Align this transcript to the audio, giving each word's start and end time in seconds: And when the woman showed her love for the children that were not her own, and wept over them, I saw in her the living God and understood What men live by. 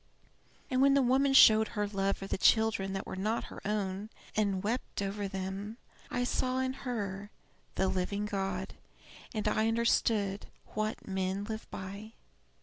And 0.71 0.81
when 0.81 0.95
the 0.95 1.01
woman 1.03 1.31
showed 1.31 1.67
her 1.77 1.87
love 1.87 2.17
for 2.17 2.25
the 2.25 2.35
children 2.39 2.93
that 2.93 3.05
were 3.05 3.15
not 3.15 3.43
her 3.53 3.61
own, 3.63 4.09
and 4.35 4.63
wept 4.63 4.99
over 4.99 5.27
them, 5.27 5.77
I 6.09 6.23
saw 6.23 6.57
in 6.57 6.73
her 6.73 7.29
the 7.75 7.87
living 7.87 8.25
God 8.25 8.73
and 9.31 9.47
understood 9.47 10.47
What 10.73 11.07
men 11.07 11.43
live 11.43 11.69
by. 11.69 12.13